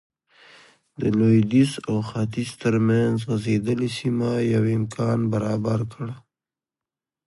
د 0.99 1.01
لوېدیځ 1.17 1.71
او 1.89 1.97
ختیځ 2.09 2.49
ترمنځ 2.61 3.15
غځېدلې 3.29 3.89
سیمه 3.97 4.31
یو 4.53 4.63
امکان 4.77 5.19
برابر 5.33 5.79
کړ. 5.93 6.07